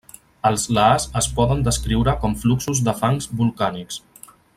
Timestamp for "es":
1.21-1.27